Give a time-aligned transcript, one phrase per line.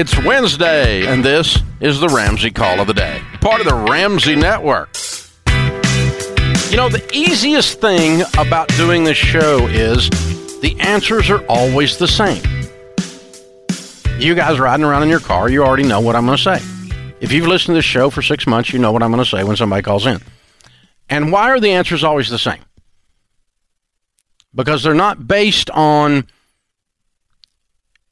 [0.00, 4.36] It's Wednesday, and this is the Ramsey Call of the Day, part of the Ramsey
[4.36, 4.90] Network.
[6.70, 10.08] You know, the easiest thing about doing this show is
[10.60, 12.40] the answers are always the same.
[14.20, 16.60] You guys riding around in your car, you already know what I'm going to say.
[17.20, 19.28] If you've listened to this show for six months, you know what I'm going to
[19.28, 20.20] say when somebody calls in.
[21.10, 22.62] And why are the answers always the same?
[24.54, 26.28] Because they're not based on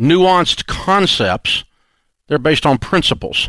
[0.00, 1.64] nuanced concepts,
[2.34, 3.48] they're based on principles.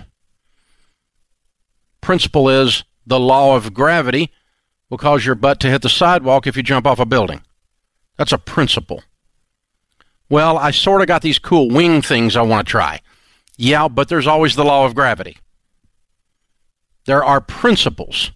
[2.02, 4.32] Principle is the law of gravity
[4.92, 7.42] will cause your butt to hit the sidewalk if you jump off a building.
[8.16, 9.02] That's a principle.
[10.30, 13.02] Well, I sort of got these cool wing things I want to try.
[13.58, 15.40] Yeah, but there's always the law of gravity.
[17.08, 18.34] There are principles.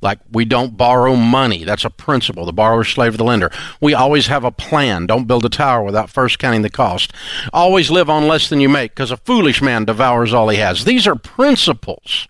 [0.00, 1.64] Like we don't borrow money.
[1.64, 2.46] That's a principle.
[2.46, 3.50] The borrower is slave to the lender.
[3.80, 5.06] We always have a plan.
[5.06, 7.12] Don't build a tower without first counting the cost.
[7.52, 10.84] Always live on less than you make because a foolish man devours all he has.
[10.84, 12.28] These are principles.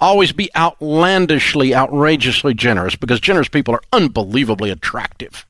[0.00, 5.46] Always be outlandishly, outrageously generous because generous people are unbelievably attractive.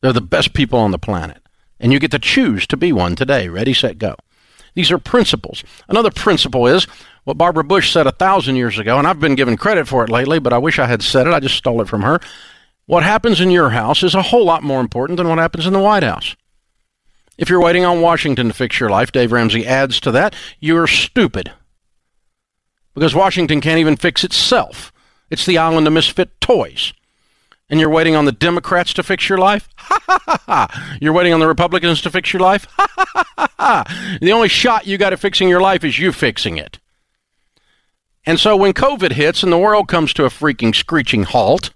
[0.00, 1.42] They're the best people on the planet.
[1.80, 3.48] And you get to choose to be one today.
[3.48, 4.14] Ready, set, go.
[4.74, 5.64] These are principles.
[5.88, 6.86] Another principle is
[7.26, 10.10] what Barbara Bush said a thousand years ago, and I've been given credit for it
[10.10, 11.34] lately, but I wish I had said it.
[11.34, 12.20] I just stole it from her.
[12.86, 15.72] What happens in your house is a whole lot more important than what happens in
[15.72, 16.36] the White House.
[17.36, 20.86] If you're waiting on Washington to fix your life, Dave Ramsey adds to that, you're
[20.86, 21.52] stupid
[22.94, 24.92] because Washington can't even fix itself.
[25.28, 26.92] It's the island of misfit toys.
[27.68, 29.68] And you're waiting on the Democrats to fix your life?
[29.78, 30.98] Ha ha ha ha.
[31.00, 32.68] You're waiting on the Republicans to fix your life?
[32.76, 34.18] Ha ha ha ha.
[34.22, 36.78] The only shot you got at fixing your life is you fixing it.
[38.26, 41.70] And so when COVID hits and the world comes to a freaking screeching halt,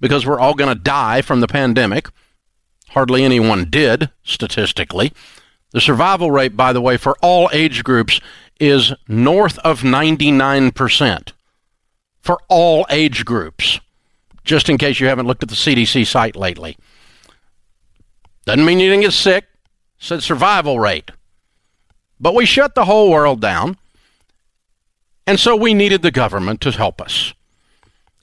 [0.00, 2.08] because we're all going to die from the pandemic,
[2.88, 5.12] hardly anyone did, statistically.
[5.72, 8.20] The survival rate, by the way, for all age groups
[8.58, 11.32] is north of 99%
[12.20, 13.80] for all age groups,
[14.44, 16.76] just in case you haven't looked at the CDC site lately.
[18.46, 19.46] Doesn't mean you didn't get sick,
[19.98, 21.10] said survival rate.
[22.18, 23.76] But we shut the whole world down,
[25.30, 27.34] and so we needed the government to help us.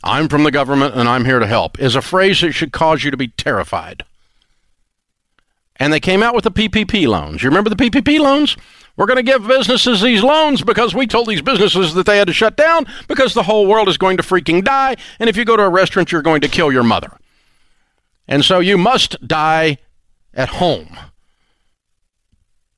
[0.03, 3.06] I'm from the government and I'm here to help is a phrase that should cause
[3.06, 4.03] you to be terrified.
[5.78, 7.41] And they came out with the PPP loans.
[7.41, 8.57] You remember the PPP loans?
[8.97, 12.28] We're going to give businesses these loans because we told these businesses that they had
[12.28, 14.97] to shut down because the whole world is going to freaking die.
[15.17, 17.17] And if you go to a restaurant, you're going to kill your mother.
[18.28, 19.78] And so you must die
[20.34, 20.97] at home.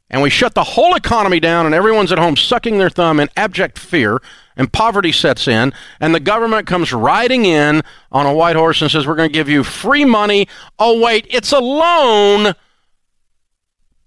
[0.09, 3.29] And we shut the whole economy down, and everyone's at home sucking their thumb in
[3.37, 4.21] abject fear,
[4.55, 8.89] and poverty sets in, and the government comes riding in on a white horse and
[8.89, 10.47] says, We're going to give you free money.
[10.79, 12.55] Oh, wait, it's a loan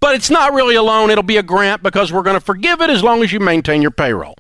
[0.03, 2.81] but it's not really a loan, it'll be a grant because we're going to forgive
[2.81, 4.37] it as long as you maintain your payroll.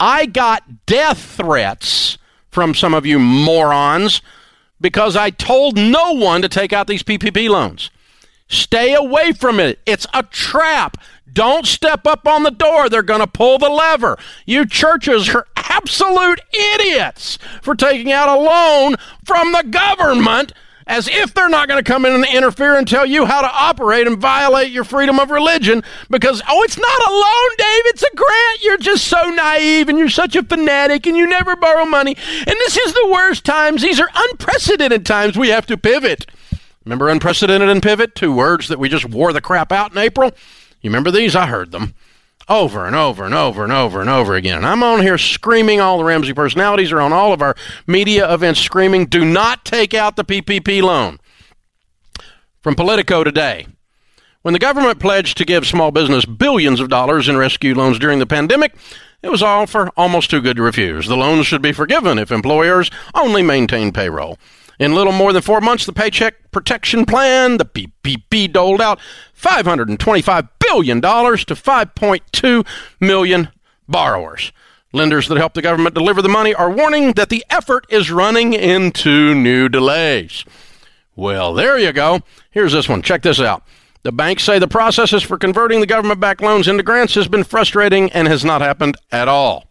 [0.00, 2.18] I got death threats
[2.50, 4.20] from some of you morons
[4.80, 7.92] because I told no one to take out these PPP loans.
[8.48, 9.78] Stay away from it.
[9.86, 10.96] It's a trap.
[11.32, 12.88] Don't step up on the door.
[12.88, 14.18] They're going to pull the lever.
[14.44, 20.52] You churches are absolute idiots for taking out a loan from the government
[20.86, 23.50] as if they're not going to come in and interfere and tell you how to
[23.50, 28.02] operate and violate your freedom of religion because, oh, it's not a loan, Dave, it's
[28.02, 28.62] a grant.
[28.62, 32.16] You're just so naive and you're such a fanatic and you never borrow money.
[32.38, 33.82] And this is the worst times.
[33.82, 36.26] These are unprecedented times we have to pivot.
[36.84, 38.14] Remember unprecedented and pivot?
[38.14, 40.30] Two words that we just wore the crap out in April?
[40.80, 41.36] You remember these?
[41.36, 41.94] I heard them
[42.48, 44.58] over and over and over and over and over again.
[44.58, 47.54] And I'm on here screaming, all the Ramsey personalities are on all of our
[47.86, 51.18] media events screaming, do not take out the PPP loan.
[52.60, 53.66] From Politico today.
[54.42, 58.18] When the government pledged to give small business billions of dollars in rescue loans during
[58.18, 58.74] the pandemic,
[59.22, 61.06] it was all for almost too good to refuse.
[61.06, 64.38] The loans should be forgiven if employers only maintain payroll.
[64.78, 68.98] In little more than four months, the Paycheck Protection Plan, the PPP, doled out
[69.38, 72.66] $525 billion to 5.2
[73.00, 73.48] million
[73.88, 74.52] borrowers.
[74.92, 78.52] Lenders that help the government deliver the money are warning that the effort is running
[78.52, 80.44] into new delays.
[81.16, 82.20] Well, there you go.
[82.50, 83.02] Here's this one.
[83.02, 83.62] Check this out.
[84.02, 87.44] The banks say the processes for converting the government backed loans into grants has been
[87.44, 89.66] frustrating and has not happened at all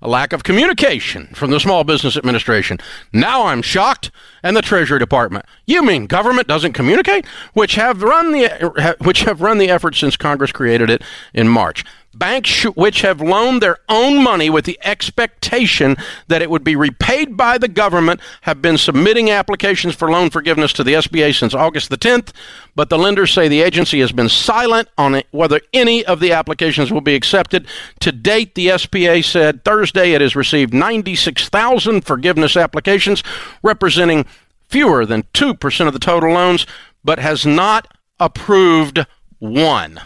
[0.00, 2.78] a lack of communication from the Small Business Administration.
[3.12, 4.10] Now I'm shocked,
[4.42, 5.44] and the Treasury Department.
[5.66, 7.26] You mean government doesn't communicate?
[7.52, 11.02] Which have run the which have run the effort since Congress created it
[11.34, 11.84] in March.
[12.14, 15.94] Banks which have loaned their own money with the expectation
[16.26, 20.72] that it would be repaid by the government have been submitting applications for loan forgiveness
[20.72, 22.32] to the SBA since August the 10th,
[22.74, 26.90] but the lenders say the agency has been silent on whether any of the applications
[26.90, 27.66] will be accepted.
[28.00, 33.22] To date, the SBA said Thursday it has received 96,000 forgiveness applications,
[33.62, 34.24] representing
[34.66, 36.66] fewer than 2% of the total loans,
[37.04, 37.86] but has not
[38.18, 39.06] approved
[39.38, 40.00] one.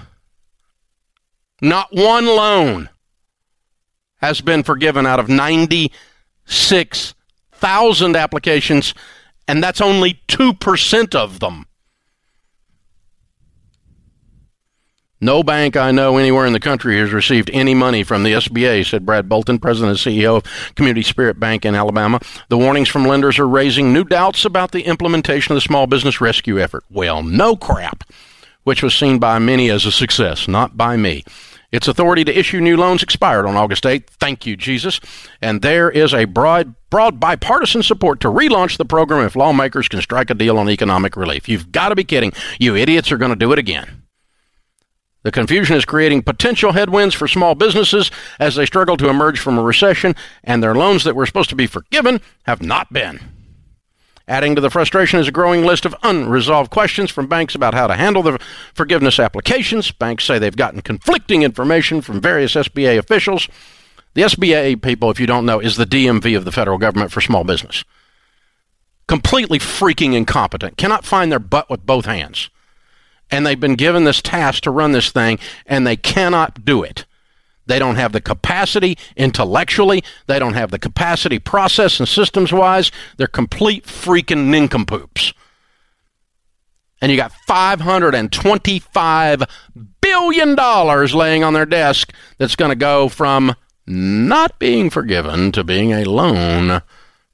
[1.63, 2.91] Not one loan
[4.17, 8.95] has been forgiven out of 96,000 applications,
[9.47, 11.67] and that's only 2% of them.
[15.21, 18.85] No bank I know anywhere in the country has received any money from the SBA,
[18.85, 22.19] said Brad Bolton, president and CEO of Community Spirit Bank in Alabama.
[22.49, 26.21] The warnings from lenders are raising new doubts about the implementation of the small business
[26.21, 26.83] rescue effort.
[26.91, 28.03] Well, no crap,
[28.65, 31.23] which was seen by many as a success, not by me.
[31.73, 34.09] Its authority to issue new loans expired on August 8th.
[34.21, 35.01] Thank you, Jesus.
[35.41, 40.03] And there is a broad, broad bipartisan support to relaunch the program if lawmakers can
[40.03, 41.49] strike a deal on economic relief.
[41.49, 42.33] You've got to be kidding.
[42.61, 44.03] You idiots are going to do it again.
[45.23, 49.57] The confusion is creating potential headwinds for small businesses as they struggle to emerge from
[49.57, 53.21] a recession, and their loans that were supposed to be forgiven have not been.
[54.29, 57.87] Adding to the frustration is a growing list of unresolved questions from banks about how
[57.89, 58.39] to handle the
[58.73, 59.91] forgiveness applications.
[59.91, 63.49] Banks say they've gotten conflicting information from various SBA officials.
[64.15, 67.21] The SBA, people, if you don't know, is the DMV of the federal government for
[67.21, 67.85] small business.
[69.09, 72.49] Completely freaking incompetent, cannot find their butt with both hands.
[73.31, 77.07] And they've been given this task to run this thing, and they cannot do it.
[77.67, 80.03] They don't have the capacity intellectually.
[80.27, 82.91] They don't have the capacity process and systems wise.
[83.17, 85.33] They're complete freaking nincompoops.
[87.01, 89.49] And you got $525
[90.01, 93.55] billion laying on their desk that's going to go from
[93.87, 96.83] not being forgiven to being a loan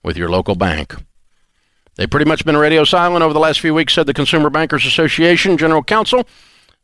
[0.03, 0.95] with your local bank.
[1.97, 4.87] They've pretty much been radio silent over the last few weeks, said the Consumer Bankers
[4.87, 6.27] Association General Counsel.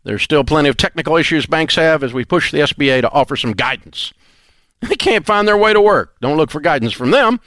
[0.05, 3.37] There's still plenty of technical issues banks have as we push the SBA to offer
[3.37, 4.13] some guidance.
[4.81, 6.15] They can't find their way to work.
[6.21, 7.41] Don't look for guidance from them.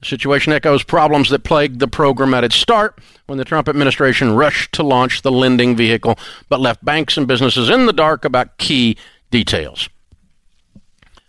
[0.00, 4.34] The situation echoes problems that plagued the program at its start when the Trump administration
[4.34, 6.18] rushed to launch the lending vehicle
[6.50, 8.98] but left banks and businesses in the dark about key
[9.30, 9.88] details.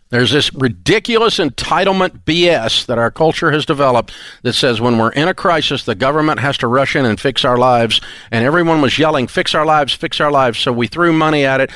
[0.09, 5.27] There's this ridiculous entitlement BS that our culture has developed that says when we're in
[5.27, 7.99] a crisis, the government has to rush in and fix our lives.
[8.31, 10.59] And everyone was yelling, fix our lives, fix our lives.
[10.59, 11.71] So we threw money at it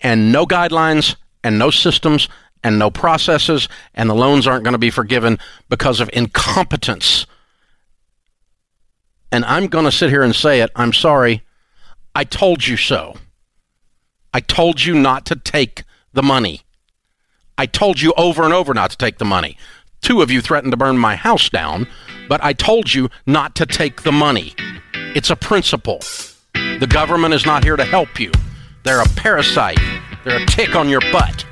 [0.00, 2.28] and no guidelines and no systems
[2.62, 5.38] and no processes, and the loans aren't going to be forgiven
[5.68, 7.26] because of incompetence.
[9.30, 10.70] And I'm going to sit here and say it.
[10.74, 11.42] I'm sorry.
[12.14, 13.16] I told you so.
[14.32, 16.62] I told you not to take the money.
[17.58, 19.58] I told you over and over not to take the money.
[20.00, 21.88] Two of you threatened to burn my house down,
[22.28, 24.54] but I told you not to take the money.
[24.94, 26.00] It's a principle.
[26.54, 28.30] The government is not here to help you.
[28.84, 29.80] They're a parasite.
[30.24, 31.44] They're a tick on your butt.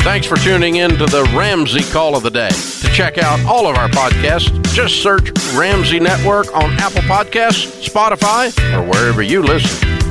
[0.00, 2.50] Thanks for tuning in to the Ramsey Call of the Day.
[2.50, 8.52] To check out all of our podcasts, just search Ramsey Network on Apple Podcasts, Spotify,
[8.76, 10.01] or wherever you listen.